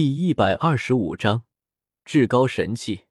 [0.00, 1.44] 第一百二十五章
[2.06, 3.04] 至高神器。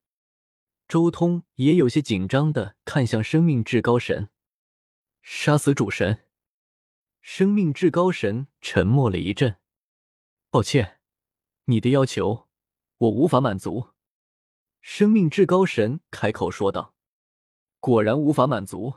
[0.87, 4.31] 周通也有些紧张的看向生命至高神，
[5.21, 6.25] 杀死主神。
[7.21, 9.57] 生命至高神沉默了一阵，
[10.49, 10.99] 抱歉，
[11.65, 12.47] 你的要求
[12.97, 13.89] 我无法满足。
[14.81, 16.95] 生命至高神开口说道
[17.79, 18.95] ：“果然无法满足。”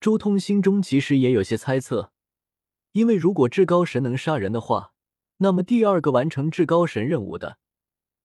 [0.00, 2.12] 周通心中其实也有些猜测，
[2.90, 4.92] 因为如果至高神能杀人的话。
[5.42, 7.56] 那么，第二个完成至高神任务的，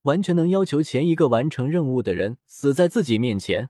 [0.01, 3.69] 完全能要求前一个完成任务的人死在自己面前，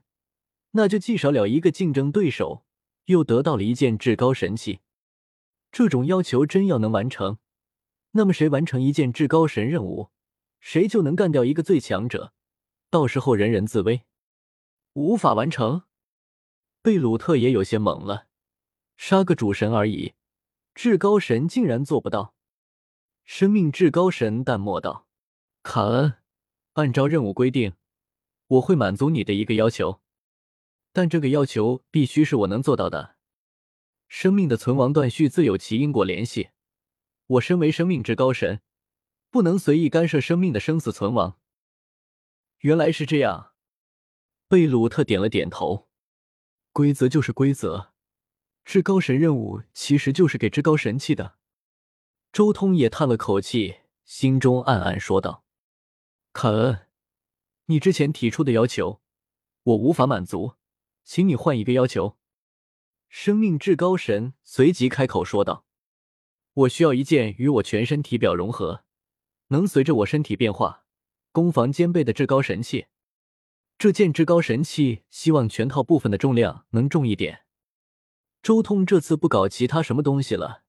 [0.72, 2.64] 那就既少了一个竞争对手，
[3.04, 4.80] 又得到了一件至高神器。
[5.70, 7.38] 这种要求真要能完成，
[8.12, 10.10] 那么谁完成一件至高神任务，
[10.58, 12.32] 谁就能干掉一个最强者，
[12.90, 14.02] 到时候人人自危。
[14.94, 15.84] 无法完成，
[16.82, 18.26] 贝鲁特也有些懵了，
[18.96, 20.14] 杀个主神而已，
[20.74, 22.34] 至高神竟然做不到。
[23.26, 25.08] 生命至高神淡漠道
[25.64, 26.14] ：“卡恩，
[26.74, 27.74] 按照任务规定，
[28.46, 30.00] 我会满足你的一个要求，
[30.92, 33.16] 但这个要求必须是我能做到的。
[34.06, 36.50] 生命的存亡断续自有其因果联系，
[37.26, 38.62] 我身为生命至高神，
[39.28, 41.40] 不能随意干涉生命的生死存亡。”
[42.60, 43.54] 原来是这样，
[44.46, 45.88] 贝鲁特点了点头。
[46.72, 47.92] 规则就是规则，
[48.64, 51.38] 至高神任务其实就是给至高神器的。
[52.36, 55.42] 周通也叹了口气，心中暗暗说道
[56.34, 56.80] ：“凯恩，
[57.64, 59.00] 你之前提出的要求，
[59.62, 60.52] 我无法满足，
[61.02, 62.18] 请你换一个要求。”
[63.08, 65.64] 生命至高神随即开口说道
[66.52, 68.84] ：“我需要一件与我全身体表融合，
[69.46, 70.84] 能随着我身体变化，
[71.32, 72.88] 攻防兼备的至高神器。
[73.78, 77.46] 这件至高神器，希望全套部分的重量能重一点。”
[78.44, 80.65] 周通这次不搞其他什么东西了。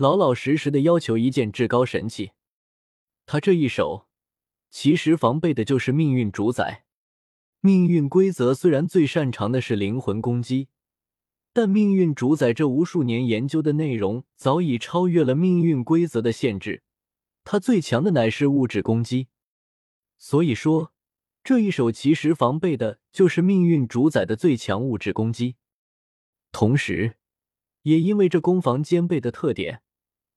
[0.00, 2.30] 老老实实的要求一件至高神器，
[3.26, 4.06] 他这一手
[4.70, 6.86] 其实防备的就是命运主宰。
[7.60, 10.68] 命运规则虽然最擅长的是灵魂攻击，
[11.52, 16.82] 但命运主宰这无数年研究的内容早已超越了命运规则的限制。
[17.44, 19.28] 他最强的乃是物质攻击，
[20.16, 20.94] 所以说
[21.44, 25.56] 这一手其实防备的就是命运主宰的最强物质攻击。
[26.52, 27.16] 同时，
[27.82, 29.82] 也因为这攻防兼备的特点。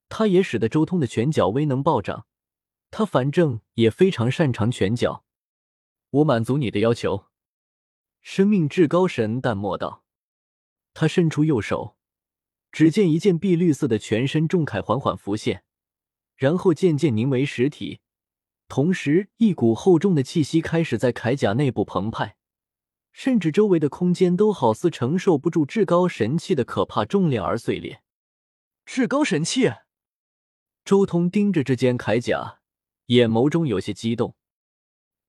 [0.10, 2.28] 他也使得周通的拳脚威能暴涨，
[2.92, 5.26] 他反正也非常擅长拳脚。
[6.10, 7.26] 我满足你的要求。”
[8.22, 10.04] 生命至高神淡漠道。
[10.94, 11.98] 他伸出右手，
[12.72, 15.64] 只见一件碧绿色的全身重铠缓缓浮现，
[16.36, 18.00] 然后渐渐凝为实体，
[18.68, 22.38] 同时一股厚重的气息开始在铠甲内部澎湃，
[23.12, 28.04] 甚至周围的空间都好似承受不住至高神器的可怕重量而碎裂。
[28.86, 29.70] 至高神器。
[30.86, 32.60] 周通盯着这件铠甲，
[33.06, 34.36] 眼眸中有些激动。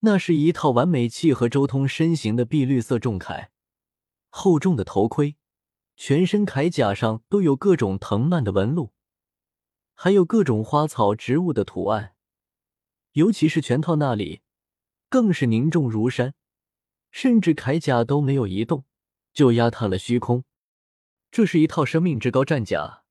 [0.01, 3.51] 那是一套完美契合周通身形的碧绿色重铠，
[4.31, 5.37] 厚重的头盔，
[5.95, 8.93] 全身铠甲上都有各种藤蔓的纹路，
[9.95, 12.17] 还有各种花草植物的图案。
[13.13, 14.41] 尤其是拳套那里，
[15.09, 16.35] 更是凝重如山，
[17.13, 18.85] 甚至铠甲都没有移动，
[19.33, 20.43] 就压塌了虚空。
[21.31, 23.05] 这是一套生命之高战甲，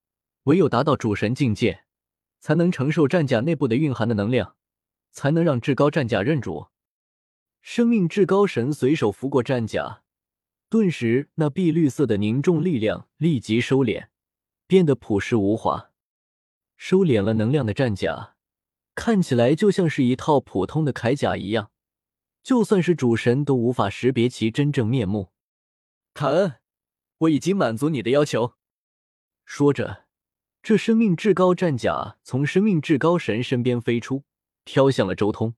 [0.44, 1.83] 唯有达到主神境界。
[2.44, 4.58] 才能承受战甲内部的蕴含的能量，
[5.12, 6.68] 才能让至高战甲认主。
[7.62, 10.04] 生命至高神随手拂过战甲，
[10.68, 14.08] 顿时那碧绿色的凝重力量立即收敛，
[14.68, 15.92] 变得朴实无华。
[16.76, 18.36] 收敛了能量的战甲，
[18.94, 21.72] 看起来就像是一套普通的铠甲一样，
[22.44, 25.32] 就算是主神都无法识别其真正面目。
[26.14, 26.56] 卡恩，
[27.20, 28.56] 我已经满足你的要求。
[29.46, 30.03] 说着。
[30.64, 34.24] 这生命至高战甲从生命至高神身边飞出，
[34.64, 35.56] 飘向了周通。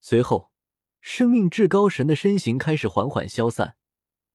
[0.00, 0.50] 随后，
[1.00, 3.76] 生命至高神的身形开始缓缓消散，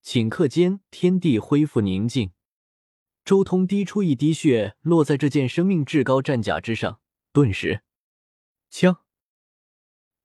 [0.02, 2.32] 顷刻间，天地恢复宁静。
[3.26, 7.02] 周通滴出一滴血，落在这件生命至高战甲之上，
[7.34, 7.82] 顿时，
[8.70, 9.02] 枪，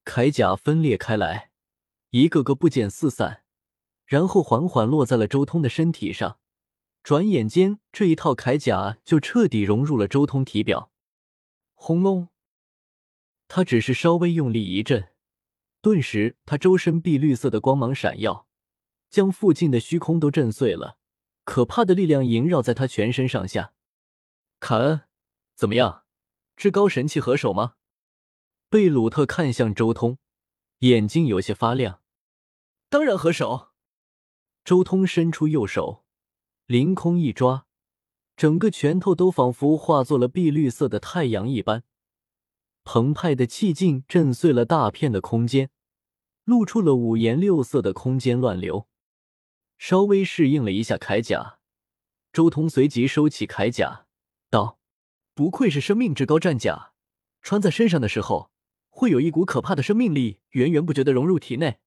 [0.04, 1.50] 铠甲分裂开来，
[2.10, 3.42] 一个个部件四散，
[4.06, 6.38] 然后缓缓落在了周通的身体上。
[7.08, 10.92] 转眼间，这一套铠甲就彻底融入了周通体表。
[11.72, 12.28] 轰隆！
[13.46, 15.08] 他只是稍微用力一震，
[15.80, 18.46] 顿时他周身碧绿色的光芒闪耀，
[19.08, 20.98] 将附近的虚空都震碎了。
[21.44, 23.72] 可怕的力量萦绕在他全身上下。
[24.60, 25.00] 凯恩，
[25.54, 26.04] 怎么样？
[26.56, 27.76] 至高神器合手吗？
[28.68, 30.18] 贝鲁特看向周通，
[30.80, 32.02] 眼睛有些发亮。
[32.90, 33.70] 当然合手。
[34.62, 36.04] 周通伸出右手。
[36.68, 37.64] 凌空一抓，
[38.36, 41.82] 整个拳头都仿佛化作了碧绿色的太阳一般，
[42.84, 45.70] 澎湃的气劲震碎了大片的空间，
[46.44, 48.86] 露出了五颜六色的空间乱流。
[49.78, 51.58] 稍微适应了一下铠甲，
[52.34, 54.04] 周通随即收起铠甲，
[54.50, 54.78] 道
[55.32, 56.92] ：“不愧是生命至高战甲，
[57.40, 58.50] 穿在身上的时候，
[58.90, 61.78] 会有一股可怕的生命力源源不绝的融入体内。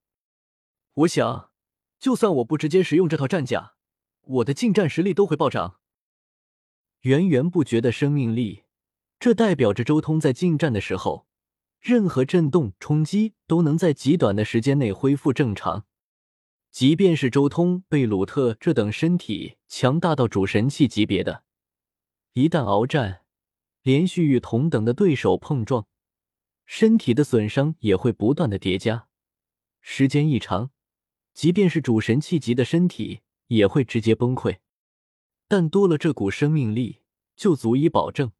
[0.94, 1.52] 我想，
[2.00, 3.76] 就算我不直接使用这套战甲，
[4.22, 5.80] 我的近战实力都会暴涨。
[7.02, 8.64] 源源不绝的生命力，
[9.18, 11.26] 这代表着周通在近战的时候，
[11.80, 15.84] 任何震动冲击都能在极短的时间内恢复正常。”
[16.70, 21.44] 即便是周通、贝鲁特这等身体强大到主神器级别的，
[22.32, 23.22] 一旦鏖战，
[23.82, 25.86] 连续与同等的对手碰撞，
[26.64, 29.08] 身体的损伤也会不断的叠加。
[29.82, 30.70] 时间一长，
[31.34, 33.20] 即便是主神器级的身体
[33.56, 34.58] 也会直接崩溃。
[35.46, 37.02] 但多了这股生命力，
[37.36, 38.32] 就足以保证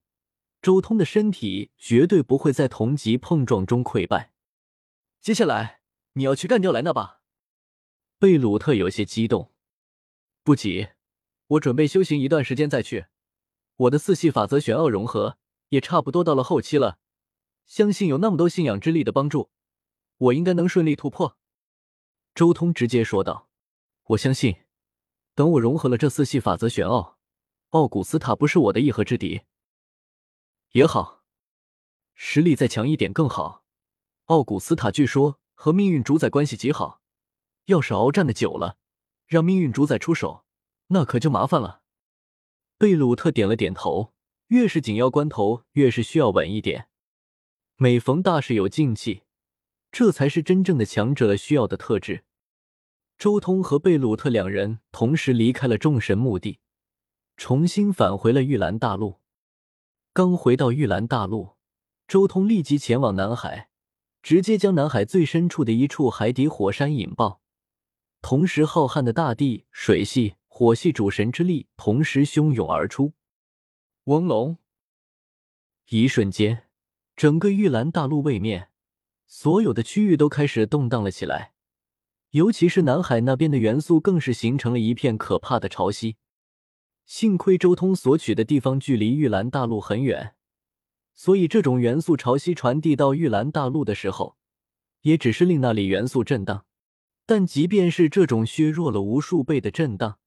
[0.63, 4.33] 周通的身体绝对不会在同级碰撞中溃败。
[5.21, 5.81] 接下来，
[6.15, 7.21] 你要去干掉莱纳吧？
[8.19, 9.53] 贝鲁特有些激动，
[10.43, 10.89] 不急，
[11.49, 13.07] 我准备修行一段时间再去。
[13.77, 15.39] 我的四系法则玄奥融合
[15.69, 16.99] 也差不多到了后期了，
[17.67, 19.51] 相信有那么多信仰之力的帮助，
[20.19, 21.37] 我应该能顺利突破。
[22.35, 23.49] 周通直接说道
[24.09, 24.57] ：“我相信，
[25.35, 27.19] 等我融合了这四系法则玄奥，
[27.71, 29.43] 奥古斯塔不是我的一合之敌。
[30.73, 31.23] 也好，
[32.15, 33.65] 实力再强一点更好。
[34.27, 37.01] 奥古斯塔据说和命运主宰关系极好。”
[37.67, 38.77] 要是鏖战的久了，
[39.27, 40.45] 让命运主宰出手，
[40.89, 41.83] 那可就麻烦了。
[42.77, 44.13] 贝鲁特点了点头，
[44.49, 46.89] 越是紧要关头，越是需要稳一点。
[47.77, 49.23] 每逢大事有静气，
[49.93, 52.25] 这才是真正的强者需要的特质。
[53.23, 56.59] 周通和贝鲁特两人同时离开了众神墓地，
[57.37, 59.21] 重新返回了玉兰大陆。
[60.13, 61.51] 刚回到玉兰大陆，
[62.09, 63.69] 周通立即前往南海，
[64.25, 67.41] 直接将南海最深处的一处海底火山引爆。
[68.21, 73.13] 同时，浩瀚的大地、水系、火系主神之力同时汹涌而出。
[74.07, 74.59] 嗡隆！
[75.91, 76.65] 一瞬间，
[77.15, 78.71] 整个玉兰大陆位面，
[79.29, 81.52] 所有的区域都开始动荡了起来。
[82.33, 86.17] 尤其是南海那边的元素，更是形成了一片可怕的潮汐。
[87.05, 90.35] 幸亏周通所取的地方距离玉兰大陆很远，
[91.15, 94.39] 所以这种元素潮汐传递到玉兰大陆的时候，
[95.03, 96.65] 也只是令那里元素震荡。
[97.27, 100.19] 但即便是这种削弱了无数倍的震荡，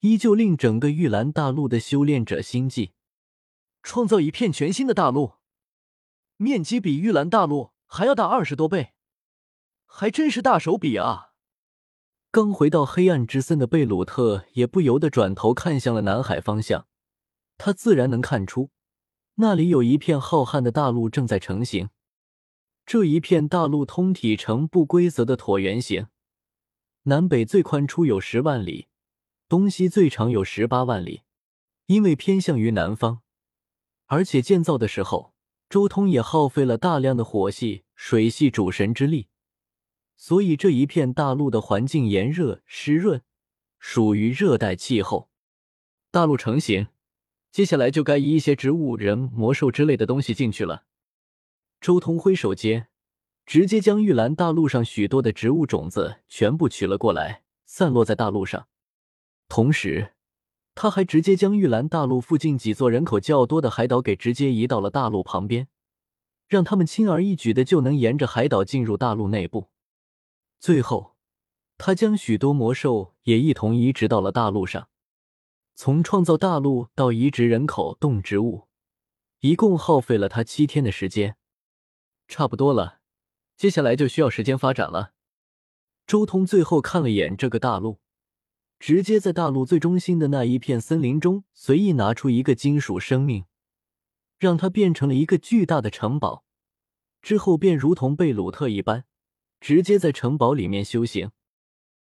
[0.00, 2.92] 依旧令整个玉兰大陆的修炼者心悸。
[3.84, 5.34] 创造一片全新的大陆，
[6.36, 8.94] 面积比玉兰大陆还要大二十多倍，
[9.92, 11.32] 还真是大手笔啊！
[12.30, 16.86] 刚回到黑暗之森的贝鲁特也不由得转头看向了南海方向，
[17.58, 18.70] 他自然能看出，
[19.34, 21.90] 那里有一片浩瀚的大陆正在成型。
[22.86, 26.06] 这一片大陆通体呈不规则的椭圆形，
[27.02, 28.86] 南北最宽处有十万里，
[29.48, 31.22] 东西最长有十八万里。
[31.86, 33.22] 因为偏向于南方，
[34.06, 35.34] 而且建造的时候，
[35.68, 39.26] 周通也耗费了大量的火系、水系主神之力，
[40.20, 43.22] 所以这一片大陆的环境炎热湿润，
[43.78, 45.30] 属于热带气候。
[46.10, 46.88] 大陆成型，
[47.50, 50.84] 接下来就该移一些植物、人、魔兽之类的东西进去了。
[51.80, 52.88] 周通挥手间，
[53.46, 58.68] 直接将玉兰大陆上许多的植物种子全部取了过来，散落在大陆上。
[59.48, 60.12] 同时，
[60.74, 65.68] 他还直接将玉兰大陆附近几座人口较多的海岛给直接移到了大陆旁边，
[66.46, 69.68] 让他们轻而易举的就能沿着海岛进入大陆内部。
[70.60, 71.16] 最后，
[71.78, 74.90] 他将许多魔兽也一同移植到了大陆上。
[75.74, 78.68] 从创造大陆到移植人口、动植物，
[79.38, 81.38] 一共耗费了他七天的时间。
[82.28, 83.00] 差不多了，
[83.56, 85.14] 接下来就需要时间发展了。
[86.06, 87.98] 周通最后看了眼这个大陆，
[88.78, 93.46] 直接在大陆最中心的那一片森林中随意拿出一个金属生命，
[94.38, 96.44] 让它变成了一个巨大的城堡。
[97.22, 99.06] 之后便如同贝鲁特一般，
[99.60, 101.30] 直接在城堡里面修行。